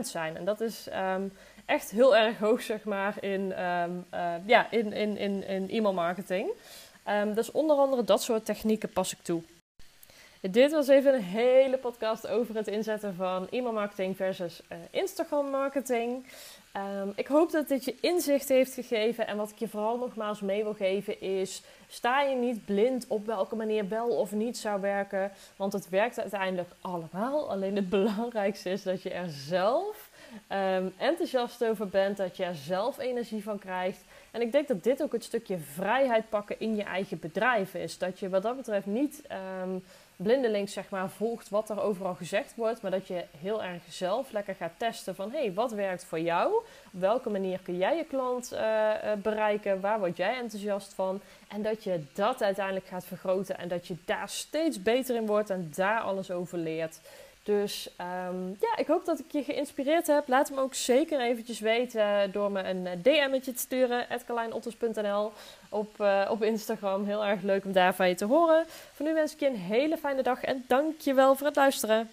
zijn. 0.00 0.36
En 0.36 0.44
dat 0.44 0.60
is 0.60 0.88
um, 1.14 1.32
echt 1.72 1.90
heel 1.90 2.16
erg 2.16 2.38
hoog, 2.38 2.62
zeg 2.62 2.84
maar, 2.84 3.14
in, 3.20 3.64
um, 3.64 4.04
uh, 4.14 4.34
ja, 4.46 4.70
in, 4.70 4.92
in, 4.92 5.16
in, 5.16 5.46
in 5.46 5.70
e-mail 5.70 5.94
marketing. 5.94 6.50
Um, 7.08 7.34
dus 7.34 7.50
onder 7.50 7.76
andere 7.76 8.04
dat 8.04 8.22
soort 8.22 8.44
technieken 8.44 8.88
pas 8.88 9.12
ik 9.12 9.18
toe. 9.22 9.42
Dit 10.40 10.72
was 10.72 10.88
even 10.88 11.14
een 11.14 11.22
hele 11.22 11.78
podcast 11.78 12.26
over 12.26 12.54
het 12.54 12.66
inzetten 12.66 13.14
van 13.14 13.48
e-mail 13.50 13.72
marketing 13.72 14.16
versus 14.16 14.62
uh, 14.72 14.78
Instagram 14.90 15.50
marketing. 15.50 16.26
Um, 16.76 17.12
ik 17.16 17.26
hoop 17.26 17.50
dat 17.50 17.68
dit 17.68 17.84
je 17.84 17.96
inzicht 18.00 18.48
heeft 18.48 18.74
gegeven. 18.74 19.26
En 19.26 19.36
wat 19.36 19.50
ik 19.50 19.58
je 19.58 19.68
vooral 19.68 19.98
nogmaals 19.98 20.40
mee 20.40 20.62
wil 20.62 20.74
geven 20.74 21.20
is: 21.20 21.62
sta 21.88 22.22
je 22.22 22.36
niet 22.36 22.64
blind 22.64 23.06
op 23.08 23.26
welke 23.26 23.56
manier 23.56 23.88
wel 23.88 24.08
of 24.08 24.32
niet 24.32 24.58
zou 24.58 24.80
werken. 24.80 25.32
Want 25.56 25.72
het 25.72 25.88
werkt 25.88 26.20
uiteindelijk 26.20 26.70
allemaal. 26.80 27.50
Alleen 27.50 27.76
het 27.76 27.88
belangrijkste 27.88 28.70
is 28.70 28.82
dat 28.82 29.02
je 29.02 29.10
er 29.10 29.28
zelf 29.28 30.01
um, 30.48 30.92
enthousiast 30.96 31.64
over 31.64 31.88
bent, 31.88 32.16
dat 32.16 32.36
je 32.36 32.44
er 32.44 32.54
zelf 32.54 32.98
energie 32.98 33.42
van 33.42 33.58
krijgt. 33.58 34.04
En 34.30 34.40
ik 34.40 34.52
denk 34.52 34.68
dat 34.68 34.84
dit 34.84 35.02
ook 35.02 35.12
het 35.12 35.24
stukje 35.24 35.58
vrijheid 35.58 36.28
pakken 36.28 36.60
in 36.60 36.76
je 36.76 36.82
eigen 36.82 37.18
bedrijf 37.18 37.74
is. 37.74 37.98
Dat 37.98 38.18
je 38.18 38.28
wat 38.28 38.42
dat 38.42 38.56
betreft 38.56 38.86
niet 38.86 39.22
um, 39.62 39.82
blindelings 40.16 40.72
zeg 40.72 40.90
maar, 40.90 41.10
volgt 41.10 41.48
wat 41.48 41.70
er 41.70 41.80
overal 41.80 42.14
gezegd 42.14 42.54
wordt, 42.54 42.82
maar 42.82 42.90
dat 42.90 43.06
je 43.06 43.24
heel 43.40 43.62
erg 43.62 43.82
zelf 43.88 44.30
lekker 44.30 44.54
gaat 44.54 44.72
testen 44.76 45.14
van 45.14 45.30
hé, 45.30 45.38
hey, 45.38 45.52
wat 45.52 45.72
werkt 45.72 46.04
voor 46.04 46.20
jou? 46.20 46.54
Op 46.92 47.00
welke 47.00 47.30
manier 47.30 47.60
kun 47.62 47.76
jij 47.76 47.96
je 47.96 48.04
klant 48.04 48.52
uh, 48.52 48.92
bereiken? 49.22 49.80
Waar 49.80 49.98
word 49.98 50.16
jij 50.16 50.36
enthousiast 50.36 50.94
van? 50.94 51.20
En 51.48 51.62
dat 51.62 51.84
je 51.84 52.04
dat 52.12 52.42
uiteindelijk 52.42 52.86
gaat 52.86 53.04
vergroten 53.04 53.58
en 53.58 53.68
dat 53.68 53.86
je 53.86 53.96
daar 54.04 54.28
steeds 54.28 54.82
beter 54.82 55.16
in 55.16 55.26
wordt 55.26 55.50
en 55.50 55.72
daar 55.74 56.00
alles 56.00 56.30
over 56.30 56.58
leert. 56.58 57.00
Dus 57.42 57.88
um, 58.00 58.56
ja, 58.60 58.76
ik 58.76 58.86
hoop 58.86 59.04
dat 59.04 59.18
ik 59.18 59.32
je 59.32 59.42
geïnspireerd 59.42 60.06
heb. 60.06 60.28
Laat 60.28 60.50
me 60.50 60.60
ook 60.60 60.74
zeker 60.74 61.20
eventjes 61.20 61.60
weten 61.60 62.32
door 62.32 62.52
me 62.52 62.62
een 62.62 63.02
DM'tje 63.02 63.52
te 63.52 63.58
sturen. 63.58 64.06
@carlijnotters.nl 64.26 65.32
op, 65.68 66.00
uh, 66.00 66.28
op 66.30 66.42
Instagram. 66.42 67.04
Heel 67.04 67.24
erg 67.24 67.42
leuk 67.42 67.64
om 67.64 67.72
daar 67.72 67.94
van 67.94 68.08
je 68.08 68.14
te 68.14 68.24
horen. 68.24 68.64
Voor 68.92 69.06
nu 69.06 69.14
wens 69.14 69.32
ik 69.32 69.40
je 69.40 69.46
een 69.46 69.56
hele 69.56 69.96
fijne 69.96 70.22
dag 70.22 70.42
en 70.42 70.64
dank 70.68 71.00
je 71.00 71.14
wel 71.14 71.34
voor 71.34 71.46
het 71.46 71.56
luisteren. 71.56 72.10